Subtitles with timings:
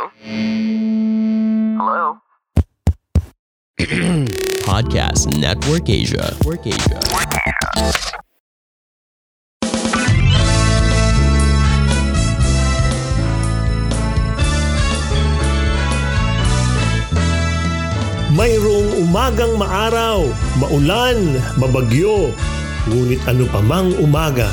[0.00, 0.08] Hello?
[1.76, 2.06] Hello?
[4.64, 6.32] Podcast Network Asia.
[6.40, 6.96] Network Asia.
[18.32, 20.24] Mayroong umagang maaraw,
[20.56, 22.32] maulan, mabagyo,
[22.88, 24.48] ngunit ano pa mang umaga,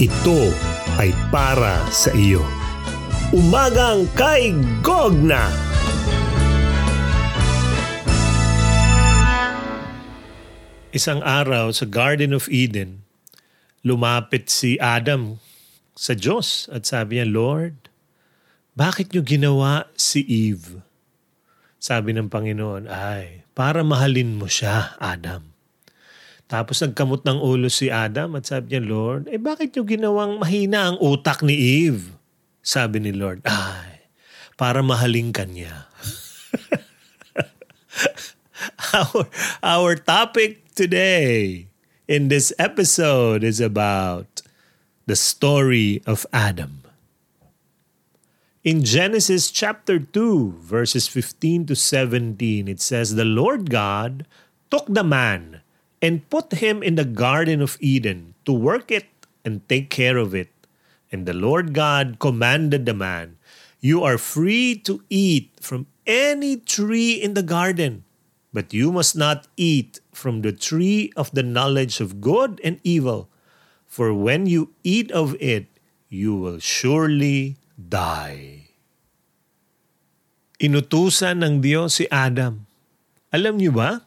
[0.00, 0.48] ito
[0.96, 2.40] ay para sa iyo.
[3.34, 4.54] Umagang kay
[4.86, 5.50] Gogna!
[10.94, 13.02] Isang araw sa Garden of Eden,
[13.82, 15.42] lumapit si Adam
[15.98, 17.90] sa Diyos at sabi niya, Lord,
[18.78, 20.86] bakit niyo ginawa si Eve?
[21.82, 25.42] Sabi ng Panginoon, ay, para mahalin mo siya, Adam.
[26.46, 30.94] Tapos nagkamot ng ulo si Adam at sabi niya, Lord, eh bakit niyo ginawang mahina
[30.94, 31.58] ang utak ni
[31.90, 32.15] Eve?
[32.66, 34.10] Sabi ni Lord, ay,
[34.58, 35.86] para mahalin ka niya.
[38.98, 39.30] our,
[39.62, 41.70] our topic today
[42.10, 44.42] in this episode is about
[45.06, 46.82] the story of Adam.
[48.66, 54.26] In Genesis chapter 2, verses 15 to 17, it says, The Lord God
[54.74, 55.62] took the man
[56.02, 59.06] and put him in the Garden of Eden to work it
[59.46, 60.50] and take care of it.
[61.14, 63.38] And the Lord God commanded the man,
[63.78, 68.02] You are free to eat from any tree in the garden,
[68.50, 73.28] but you must not eat from the tree of the knowledge of good and evil,
[73.86, 75.70] for when you eat of it,
[76.08, 78.72] you will surely die.
[80.56, 82.64] Inutusan ng Diyos si Adam.
[83.28, 84.00] Alam niyo ba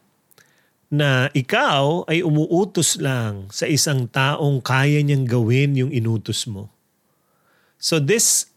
[0.90, 6.79] na ikaw ay umuutos lang sa isang taong kaya niyang gawin yung inutos mo?
[7.80, 8.52] So this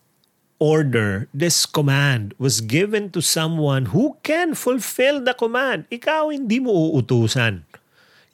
[0.59, 5.87] order, this command was given to someone who can fulfill the command.
[5.87, 7.63] Ikaw hindi mo uutusan.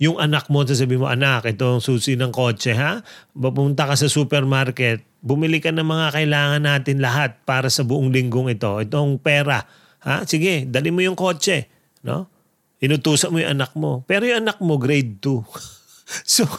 [0.02, 3.05] Yung anak mo, sasabi mo, anak, ito ang susi ng kotse ha.
[3.38, 8.49] Pupunta ka sa supermarket, bumili ka ng mga kailangan natin lahat para sa buong linggong
[8.49, 8.82] ito.
[8.82, 9.61] Itong pera.
[10.02, 10.26] Ha?
[10.26, 11.70] Sige, dali mo yung kotse.
[12.02, 12.26] No?
[12.82, 14.02] Inutusan mo yung anak mo.
[14.10, 15.45] Pero yung anak mo, grade 2.
[16.33, 16.49] so,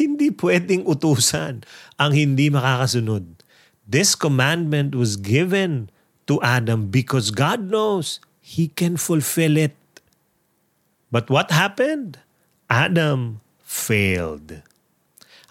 [0.00, 1.62] hindi pwedeng utusan
[2.00, 3.45] ang hindi makakasunod.
[3.86, 5.94] This commandment was given
[6.26, 9.78] to Adam because God knows he can fulfill it.
[11.14, 12.18] But what happened?
[12.66, 14.58] Adam failed.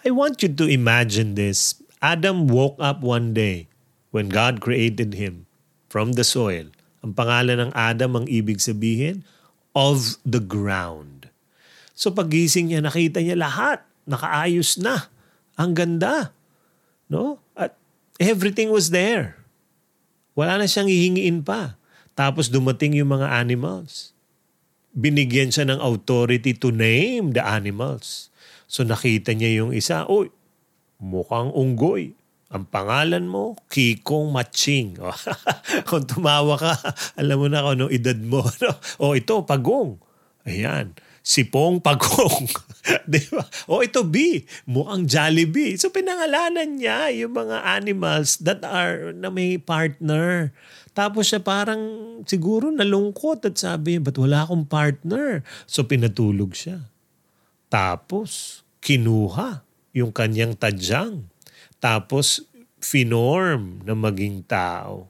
[0.03, 1.79] I want you to imagine this.
[2.03, 3.71] Adam woke up one day
[4.11, 5.47] when God created him
[5.87, 6.67] from the soil.
[7.01, 9.23] Ang pangalan ng Adam ang ibig sabihin,
[9.75, 11.31] of the ground.
[11.95, 13.83] So pagising niya, nakita niya lahat.
[14.07, 15.07] Nakaayos na.
[15.55, 16.35] Ang ganda.
[17.07, 17.39] No?
[18.17, 19.39] Everything was there.
[20.35, 21.79] Wala na siyang hihingiin pa.
[22.15, 24.15] Tapos dumating yung mga animals
[24.95, 28.31] binigyan siya ng authority to name the animals.
[28.65, 30.31] So nakita niya yung isa, oy,
[30.97, 32.15] mukhang unggoy.
[32.49, 34.95] Ang pangalan mo, Kikong Matching.
[35.91, 36.73] kung tumawa ka,
[37.19, 38.47] alam mo na kung anong edad mo.
[38.63, 38.71] No?
[39.03, 39.99] O ito, Pagong.
[40.47, 40.95] Ayan.
[41.25, 42.45] Sipong Pagong.
[43.09, 43.41] Di ba?
[43.65, 44.45] O ito, B.
[44.69, 45.73] Mukhang Jollibee.
[45.73, 50.53] So pinangalanan niya yung mga animals that are na may partner.
[50.93, 51.81] Tapos siya parang
[52.29, 55.41] siguro nalungkot at sabi, ba't wala akong partner?
[55.65, 56.85] So pinatulog siya.
[57.73, 59.65] Tapos kinuha
[59.97, 61.25] yung kanyang tadyang.
[61.81, 62.45] Tapos
[62.77, 65.09] finorm na maging tao.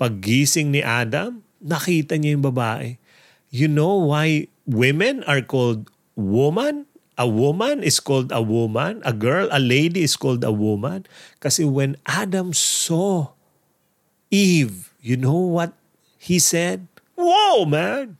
[0.00, 2.96] Paggising ni Adam, nakita niya yung babae.
[3.54, 5.86] You know why women are called
[6.18, 6.90] woman?
[7.14, 8.98] A woman is called a woman.
[9.06, 11.06] A girl, a lady is called a woman.
[11.38, 13.30] Kasi when Adam saw
[14.26, 15.70] Eve, you know what
[16.18, 16.90] he said?
[17.14, 18.18] Whoa, man!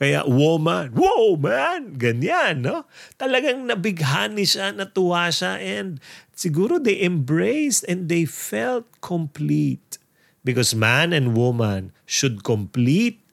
[0.00, 2.88] Kaya woman, whoa man, ganyan, no?
[3.20, 6.00] Talagang nabighani siya, natuwa siya, and
[6.32, 10.00] siguro they embraced and they felt complete.
[10.40, 13.23] Because man and woman should complete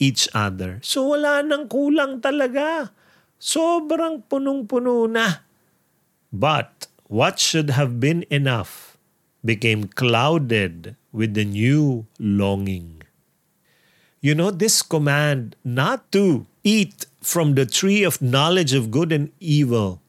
[0.00, 0.80] each other.
[0.82, 2.90] So wala nang kulang talaga.
[3.36, 5.44] Sobrang punong-puno na.
[6.32, 8.96] But what should have been enough
[9.44, 13.02] became clouded with the new longing.
[14.20, 19.32] You know, this command not to eat from the tree of knowledge of good and
[19.40, 20.00] evil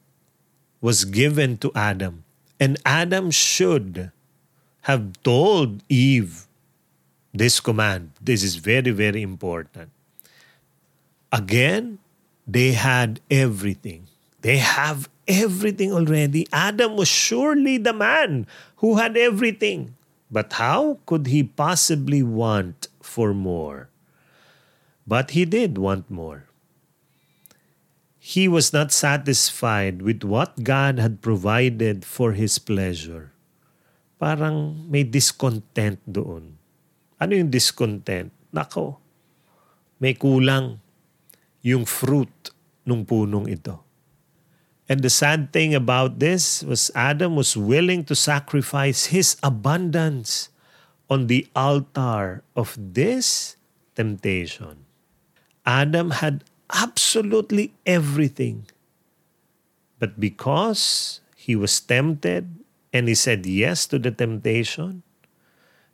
[0.82, 2.24] was given to Adam.
[2.60, 4.12] And Adam should
[4.82, 6.48] have told Eve
[7.34, 8.12] this command.
[8.22, 9.90] This is very, very important.
[11.32, 12.00] Again,
[12.48, 14.08] they had everything.
[14.42, 16.48] They have everything already.
[16.52, 18.48] Adam was surely the man
[18.78, 19.96] who had everything.
[20.32, 23.90] But how could he possibly want for more.
[25.06, 26.48] But he did want more.
[28.22, 33.34] He was not satisfied with what God had provided for his pleasure.
[34.22, 36.61] Parang may discontent doon.
[37.22, 38.34] Ano yung discontent?
[38.50, 38.98] Nako,
[40.02, 40.82] may kulang
[41.62, 42.50] yung fruit
[42.82, 43.78] nung punong ito.
[44.90, 50.50] And the sad thing about this was Adam was willing to sacrifice his abundance
[51.08, 53.56] on the altar of this
[53.94, 54.84] temptation.
[55.64, 56.44] Adam had
[56.74, 58.66] absolutely everything.
[60.02, 62.50] But because he was tempted
[62.92, 65.04] and he said yes to the temptation,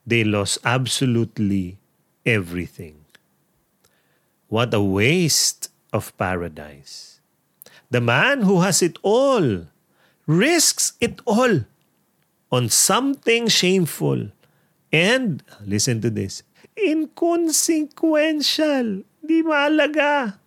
[0.08, 1.76] they lost absolutely
[2.24, 3.04] everything.
[4.48, 7.20] What a waste of paradise.
[7.92, 9.68] The man who has it all
[10.24, 11.68] risks it all
[12.48, 14.32] on something shameful
[14.92, 16.44] and, listen to this,
[16.80, 19.04] inconsequential.
[19.28, 20.40] Di mahalaga.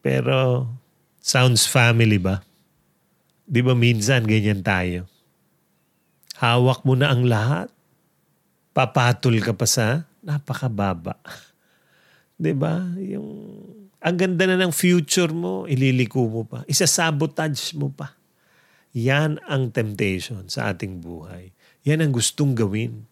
[0.00, 0.72] Pero,
[1.20, 2.40] sounds family ba?
[3.44, 5.04] Di ba minsan ganyan tayo?
[6.40, 7.68] Hawak mo na ang lahat.
[8.74, 11.14] Papatol ka pa sa napakababa.
[12.42, 12.82] Di ba?
[12.98, 13.30] Yung,
[14.02, 16.66] ang ganda na ng future mo, ililiko mo pa.
[16.66, 18.18] Isasabotage mo pa.
[18.98, 21.54] Yan ang temptation sa ating buhay.
[21.86, 23.06] Yan ang gustong gawin.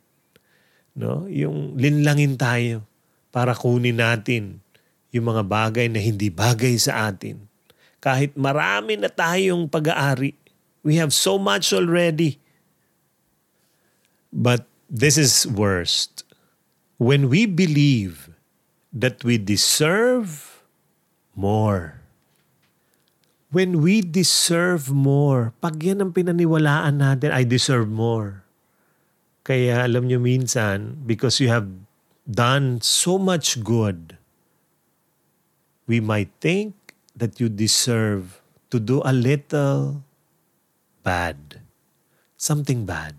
[0.99, 1.31] No?
[1.31, 2.83] Yung linlangin tayo
[3.31, 4.59] para kunin natin
[5.13, 7.39] yung mga bagay na hindi bagay sa atin.
[8.03, 10.35] Kahit marami na tayong pag-aari.
[10.83, 12.43] We have so much already.
[14.33, 16.29] But this is worst.
[17.01, 18.29] When we believe
[18.93, 20.61] that we deserve
[21.35, 22.05] more.
[23.49, 28.45] When we deserve more, pag yan ang pinaniwalaan natin, I deserve more.
[29.45, 31.69] Kaya alam nyo minsan, because you have
[32.29, 34.17] done so much good,
[35.89, 36.77] we might think
[37.17, 38.41] that you deserve
[38.73, 40.05] to do a little
[41.05, 41.61] bad.
[42.37, 43.17] Something bad.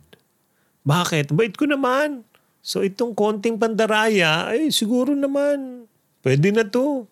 [0.84, 1.32] Bakit?
[1.36, 2.28] Bait ko naman.
[2.64, 5.88] So itong konting pandaraya, ay siguro naman,
[6.24, 7.08] pwede na to.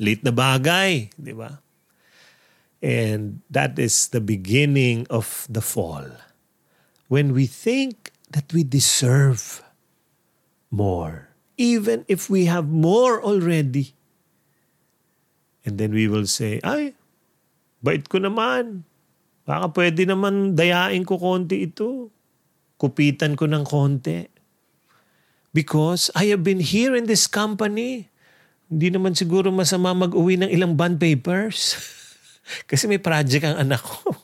[0.00, 1.60] Late na bagay, di ba?
[2.82, 6.08] And that is the beginning of the fall.
[7.08, 9.62] When we think that we deserve
[10.72, 13.94] more, even if we have more already,
[15.62, 16.94] And then we will say, ay,
[17.82, 18.82] bait ko naman.
[19.46, 22.10] Baka pwede naman dayain ko konti ito.
[22.82, 24.26] Kupitan ko ng konti.
[25.54, 28.10] Because I have been here in this company.
[28.66, 31.78] Hindi naman siguro masama mag-uwi ng ilang bond papers.
[32.70, 34.18] Kasi may project ang anak ko.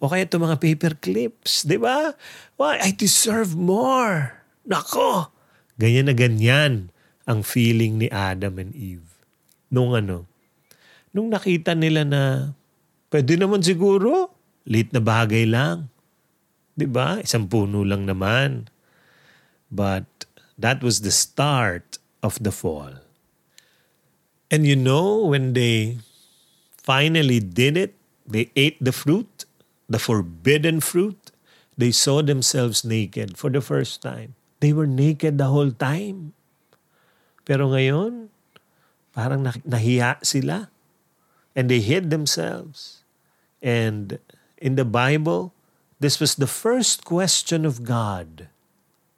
[0.00, 1.68] O kaya itong mga paper clips.
[1.68, 2.16] Di ba?
[2.56, 2.80] Why?
[2.80, 4.40] I deserve more.
[4.64, 5.28] Nako!
[5.76, 6.72] Ganyan na ganyan
[7.28, 9.04] ang feeling ni Adam and Eve.
[9.68, 10.24] Nung ano,
[11.12, 12.22] nung nakita nila na
[13.12, 14.32] pwede naman siguro,
[14.64, 15.92] late na bagay lang.
[16.78, 17.18] 'Di ba?
[17.18, 18.70] Isang puno lang naman.
[19.66, 20.06] But
[20.54, 23.02] that was the start of the fall.
[24.48, 25.98] And you know, when they
[26.80, 27.92] finally did it,
[28.24, 29.44] they ate the fruit,
[29.90, 31.34] the forbidden fruit,
[31.76, 34.38] they saw themselves naked for the first time.
[34.62, 36.32] They were naked the whole time.
[37.44, 38.32] Pero ngayon,
[39.12, 40.70] parang nahiya sila
[41.58, 43.02] and they hid themselves.
[43.60, 44.18] And
[44.56, 45.52] in the Bible,
[45.98, 48.48] this was the first question of God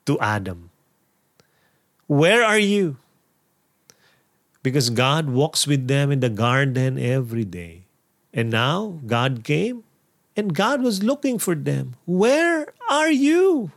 [0.08, 0.72] to Adam
[2.10, 2.98] Where are you?
[4.66, 7.86] Because God walks with them in the garden every day.
[8.34, 9.86] And now God came
[10.34, 11.94] and God was looking for them.
[12.10, 13.70] Where are you?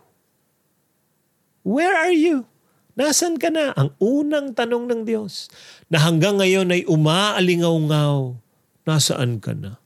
[1.62, 2.50] Where are you?
[2.98, 3.74] Nasaan ka na?
[3.78, 5.50] Ang unang tanong ng Diyos
[5.90, 8.38] na hanggang ngayon ay umaalingaw-ngaw
[8.86, 9.83] nasaan ka na?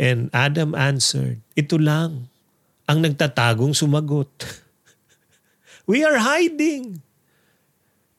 [0.00, 2.32] And Adam answered, ito lang
[2.88, 4.32] ang nagtatagong sumagot.
[5.90, 7.04] We are hiding.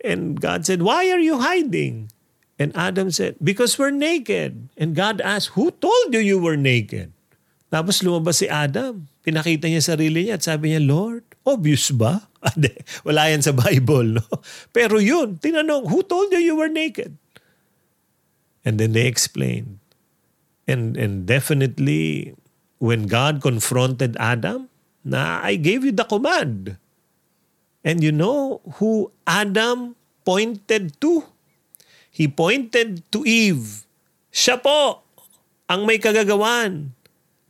[0.05, 2.13] And God said, why are you hiding?
[2.61, 4.69] And Adam said, because we're naked.
[4.77, 7.09] And God asked, who told you you were naked?
[7.73, 9.09] Tapos lumabas si Adam.
[9.25, 12.29] Pinakita niya sarili niya at sabi niya, Lord, obvious ba?
[13.07, 14.25] Wala yan sa Bible, no?
[14.77, 17.17] Pero yun, tinanong, who told you you were naked?
[18.61, 19.81] And then they explained.
[20.71, 22.31] And, and definitely,
[22.79, 24.71] when God confronted Adam,
[25.03, 26.79] na I gave you the command.
[27.83, 31.27] And you know who Adam pointed to?
[32.07, 33.83] He pointed to Eve.
[34.31, 35.03] Siya po
[35.67, 36.93] ang may kagagawan.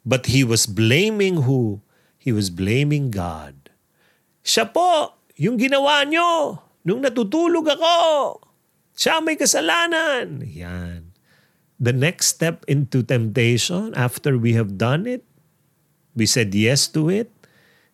[0.01, 1.83] But he was blaming who?
[2.17, 3.69] He was blaming God.
[4.41, 6.61] Siya po, yung ginawa nyo.
[6.81, 7.97] Nung natutulog ako,
[8.97, 10.41] siya may kasalanan.
[10.45, 11.00] Yan.
[11.81, 15.25] The next step into temptation after we have done it,
[16.15, 17.33] we said yes to it,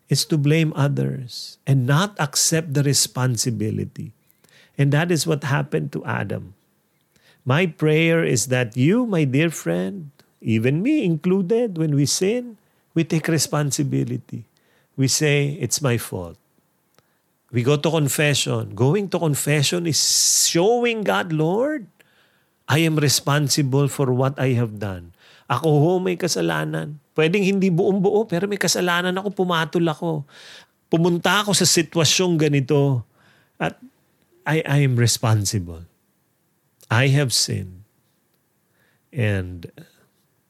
[0.09, 4.11] is to blame others and not accept the responsibility.
[4.77, 6.53] And that is what happened to Adam.
[7.45, 12.57] My prayer is that you, my dear friend, even me included, when we sin,
[12.93, 14.43] we take responsibility.
[14.97, 16.35] We say, it's my fault.
[17.51, 18.75] We go to confession.
[18.75, 21.87] Going to confession is showing God, Lord,
[22.67, 25.15] I am responsible for what I have done.
[25.47, 26.99] Ako ho may kasalanan.
[27.15, 30.27] Pwedeng hindi buong buo, pero may kasalanan ako, pumatol ako.
[30.91, 33.07] Pumunta ako sa sitwasyong ganito.
[33.55, 33.79] At
[34.43, 35.87] I, I am responsible.
[36.91, 37.87] I have sinned.
[39.11, 39.71] And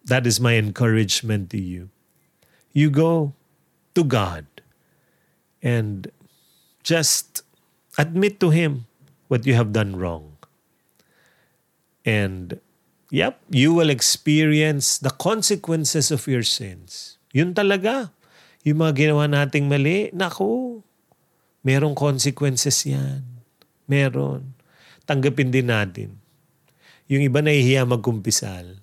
[0.06, 1.90] that is my encouragement to you.
[2.74, 3.34] You go
[3.94, 4.46] to God
[5.62, 6.10] and
[6.82, 7.42] just
[7.98, 8.86] admit to Him
[9.30, 10.37] what you have done wrong.
[12.08, 12.64] And
[13.12, 17.20] yep, you will experience the consequences of your sins.
[17.36, 18.16] Yun talaga.
[18.64, 20.80] Yung mga ginawa nating mali, naku,
[21.68, 23.28] merong consequences yan.
[23.92, 24.56] Meron.
[25.04, 26.16] Tanggapin din natin.
[27.12, 28.80] Yung iba nahihiya magkumpisal.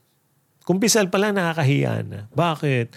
[0.64, 2.20] Kumpisal pala nakakahiya na.
[2.32, 2.92] Bakit?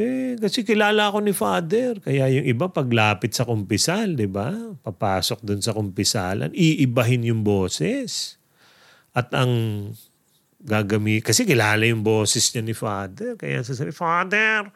[0.00, 2.00] Eh, kasi kilala ako ni Father.
[2.00, 4.48] Kaya yung iba paglapit sa kumpisal, di ba?
[4.80, 8.39] Papasok dun sa kumpisalan, iibahin yung boses.
[9.10, 9.52] At ang
[10.60, 13.34] gagami kasi kilala yung boses niya ni Father.
[13.34, 14.68] Kaya sasabi, Father,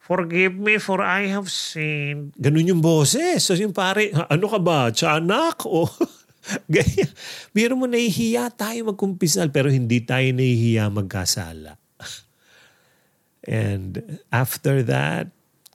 [0.00, 2.32] forgive me for I have sinned.
[2.40, 3.44] Ganun yung boses.
[3.44, 4.88] So yung pare, ano ka ba?
[4.90, 5.62] Tiyanak?
[5.68, 5.86] O
[6.72, 7.12] ganyan.
[7.52, 11.76] Biro mo nahihiya tayo magkumpisal pero hindi tayo nahihiya magkasala.
[13.46, 15.30] And after that,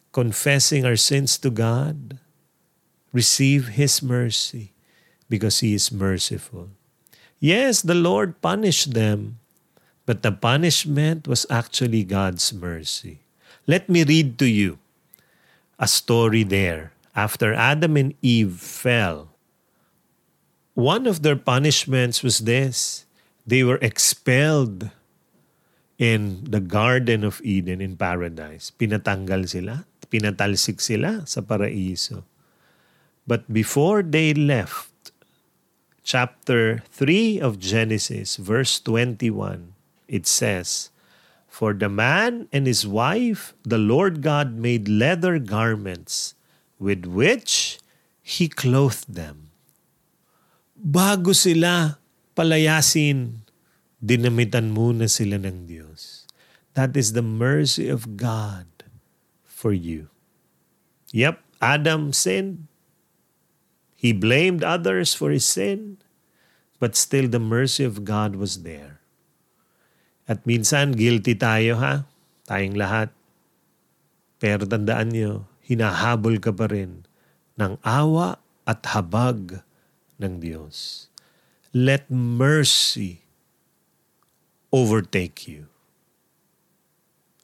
[0.10, 2.18] confessing our sins to God,
[3.14, 4.74] receive His mercy
[5.30, 6.74] because He is merciful.
[7.40, 9.40] Yes, the Lord punished them,
[10.06, 13.20] but the punishment was actually God's mercy.
[13.68, 14.80] Let me read to you
[15.80, 16.94] a story there.
[17.16, 19.32] After Adam and Eve fell,
[20.76, 23.08] one of their punishments was this
[23.48, 24.92] they were expelled
[25.98, 28.72] in the Garden of Eden in paradise.
[28.76, 32.24] Pinatanggal sila, pinatalsik sila sa paraiso.
[33.26, 34.92] But before they left,
[36.06, 39.74] chapter 3 of Genesis, verse 21,
[40.06, 40.94] it says,
[41.50, 46.38] For the man and his wife, the Lord God made leather garments
[46.78, 47.82] with which
[48.22, 49.50] He clothed them.
[50.78, 51.98] Bago sila
[52.38, 53.42] palayasin
[53.98, 56.30] dinamitan muna sila ng Diyos.
[56.78, 58.70] That is the mercy of God
[59.42, 60.14] for you.
[61.16, 62.68] Yep, Adam sinned.
[64.06, 65.98] He blamed others for his sin,
[66.78, 69.02] but still the mercy of God was there.
[70.30, 72.06] At minsan, guilty tayo ha,
[72.46, 73.10] tayong lahat.
[74.38, 77.10] Pero tandaan nyo, hinahabol ka pa rin
[77.58, 78.38] ng awa
[78.70, 79.66] at habag
[80.22, 81.10] ng Diyos.
[81.74, 83.26] Let mercy
[84.70, 85.66] overtake you.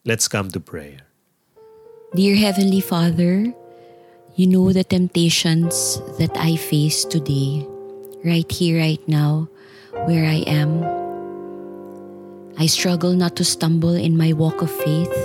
[0.06, 1.10] Let's come to prayer.
[2.14, 3.50] Dear Heavenly Father,
[4.36, 7.68] you know the temptations that I face today,
[8.24, 9.50] right here, right now,
[10.06, 10.84] where I am.
[12.58, 15.16] I struggle not to stumble in my walk of faith,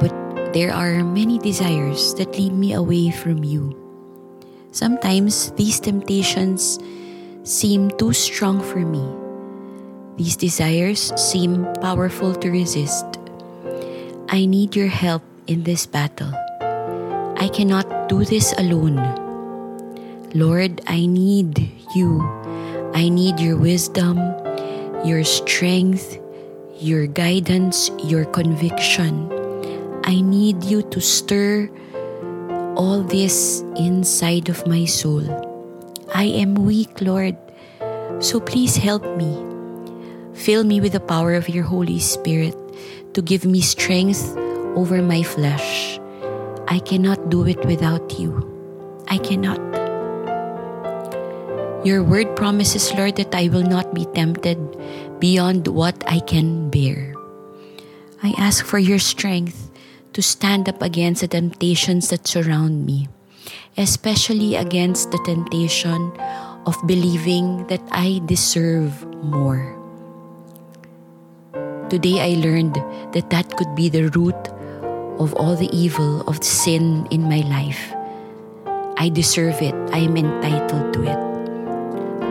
[0.00, 0.12] but
[0.52, 3.74] there are many desires that lead me away from you.
[4.70, 6.78] Sometimes these temptations
[7.44, 9.04] seem too strong for me
[10.16, 13.04] these desires seem powerful to resist.
[14.30, 16.32] I need your help in this battle.
[17.36, 18.96] I cannot do this alone.
[20.32, 22.24] Lord, I need you.
[22.94, 24.16] I need your wisdom,
[25.04, 26.18] your strength,
[26.80, 29.28] your guidance, your conviction.
[30.04, 31.68] I need you to stir
[32.76, 35.24] all this inside of my soul.
[36.14, 37.36] I am weak, Lord,
[38.20, 39.44] so please help me.
[40.32, 42.56] Fill me with the power of your Holy Spirit
[43.12, 44.36] to give me strength
[44.76, 45.98] over my flesh.
[46.68, 48.42] I cannot do it without you.
[49.06, 49.62] I cannot.
[51.86, 54.58] Your word promises, Lord, that I will not be tempted
[55.20, 57.14] beyond what I can bear.
[58.22, 59.70] I ask for your strength
[60.12, 63.08] to stand up against the temptations that surround me,
[63.78, 66.10] especially against the temptation
[66.66, 69.78] of believing that I deserve more.
[71.88, 72.74] Today I learned
[73.14, 74.34] that that could be the root
[75.18, 77.92] of all the evil of the sin in my life.
[78.96, 79.74] I deserve it.
[79.92, 81.20] I am entitled to it.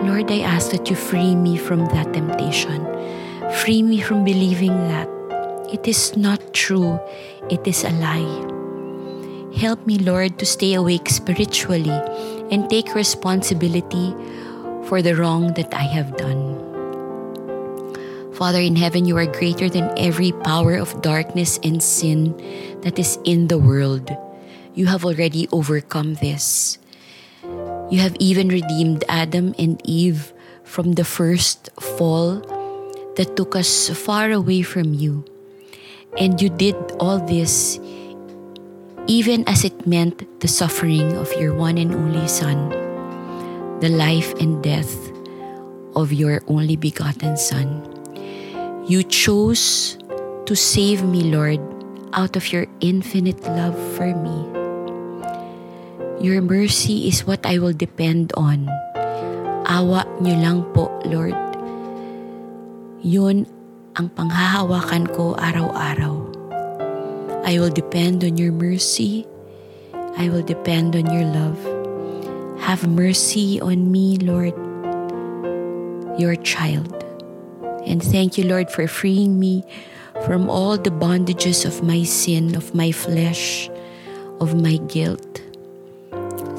[0.05, 2.85] Lord, I ask that you free me from that temptation.
[3.61, 5.09] Free me from believing that
[5.71, 6.99] it is not true,
[7.49, 8.45] it is a lie.
[9.57, 11.97] Help me, Lord, to stay awake spiritually
[12.51, 14.13] and take responsibility
[14.85, 16.44] for the wrong that I have done.
[18.35, 22.35] Father in heaven, you are greater than every power of darkness and sin
[22.81, 24.11] that is in the world.
[24.73, 26.77] You have already overcome this.
[27.89, 30.33] You have even redeemed Adam and Eve
[30.65, 32.43] from the first fall
[33.15, 35.23] that took us far away from you.
[36.19, 37.79] And you did all this
[39.07, 42.67] even as it meant the suffering of your one and only Son,
[43.79, 44.91] the life and death
[45.95, 47.94] of your only begotten Son.
[48.85, 49.97] You chose
[50.45, 51.57] to save me, Lord,
[52.13, 54.37] out of your infinite love for me.
[56.21, 58.69] Your mercy is what I will depend on.
[59.65, 61.33] Awa niyo lang po, Lord.
[63.01, 63.49] Yun
[63.97, 66.21] ang panghahawakan ko araw-araw.
[67.41, 69.25] I will depend on your mercy.
[70.13, 71.57] I will depend on your love.
[72.61, 74.53] Have mercy on me, Lord,
[76.21, 77.04] your child.
[77.85, 79.63] And thank you, Lord, for freeing me
[80.25, 83.69] from all the bondages of my sin, of my flesh,
[84.39, 85.41] of my guilt.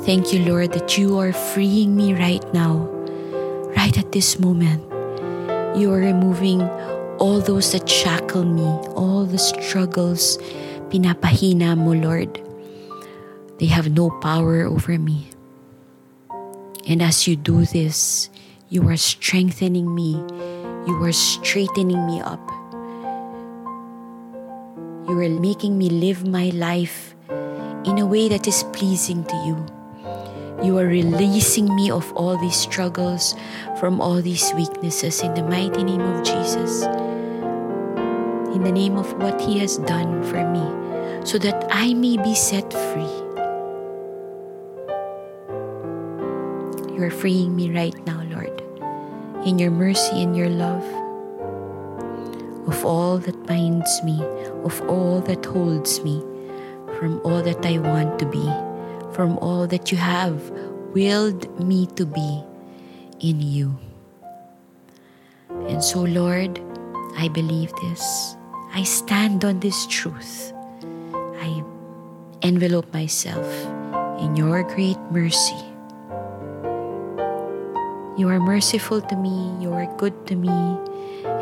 [0.04, 2.86] Thank you, Lord, that you are freeing me right now,
[3.74, 4.82] right at this moment.
[5.76, 6.62] You are removing
[7.18, 10.38] all those that shackle me, all the struggles,
[10.90, 12.40] pinapahina mo, Lord.
[13.58, 15.28] They have no power over me.
[16.86, 18.30] And as you do this,
[18.68, 20.22] you are strengthening me.
[20.86, 22.38] You are straightening me up.
[25.10, 27.16] You are making me live my life
[27.84, 29.58] in a way that is pleasing to you.
[30.62, 33.34] You are releasing me of all these struggles,
[33.78, 36.84] from all these weaknesses in the mighty name of Jesus.
[38.54, 42.34] In the name of what He has done for me, so that I may be
[42.34, 43.14] set free.
[46.94, 48.22] You are freeing me right now,
[49.46, 50.84] in your mercy and your love
[52.66, 54.20] of all that binds me,
[54.64, 56.20] of all that holds me,
[56.98, 58.44] from all that I want to be,
[59.14, 60.50] from all that you have
[60.92, 62.42] willed me to be
[63.20, 63.78] in you.
[65.68, 66.60] And so, Lord,
[67.16, 68.36] I believe this.
[68.72, 70.52] I stand on this truth.
[71.14, 71.62] I
[72.42, 73.46] envelope myself
[74.20, 75.65] in your great mercy.
[78.16, 80.48] You are merciful to me, you are good to me,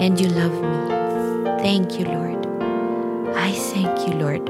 [0.03, 1.63] and you love me.
[1.63, 2.45] Thank you, Lord.
[3.37, 4.43] I thank you, Lord.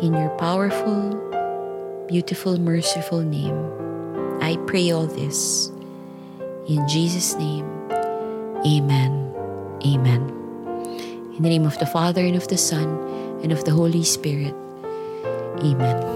[0.00, 1.10] In your powerful,
[2.06, 3.58] beautiful, merciful name,
[4.40, 5.72] I pray all this.
[6.68, 7.66] In Jesus' name,
[8.64, 9.34] amen.
[9.84, 10.22] Amen.
[11.34, 12.86] In the name of the Father, and of the Son,
[13.42, 14.54] and of the Holy Spirit.
[15.66, 16.15] Amen.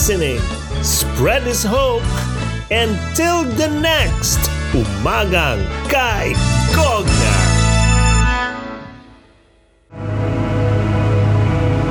[0.00, 0.40] Listening.
[0.82, 2.02] Spread His hope.
[2.70, 4.38] Until the next
[4.72, 5.60] Umagang
[5.92, 6.32] kay
[6.72, 7.29] Kogna.